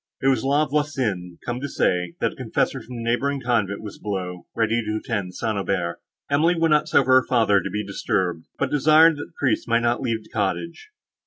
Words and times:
It 0.19 0.29
was 0.29 0.43
La 0.43 0.65
Voisin, 0.65 1.37
come 1.45 1.59
to 1.61 1.69
say, 1.69 2.15
that 2.19 2.31
a 2.31 2.35
confessor 2.35 2.81
from 2.81 2.95
the 2.95 3.03
neighbouring 3.03 3.39
convent 3.39 3.83
was 3.83 3.99
below, 3.99 4.47
ready 4.55 4.83
to 4.83 4.97
attend 4.97 5.35
St. 5.35 5.55
Aubert. 5.59 5.99
Emily 6.27 6.55
would 6.55 6.71
not 6.71 6.87
suffer 6.89 7.11
her 7.21 7.27
father 7.29 7.61
to 7.61 7.69
be 7.69 7.85
disturbed, 7.85 8.47
but 8.57 8.71
desired, 8.71 9.17
that 9.17 9.25
the 9.27 9.33
priest 9.37 9.67
might 9.67 9.83
not 9.83 10.01
leave 10.01 10.23
the 10.23 10.29
cottage. 10.31 10.89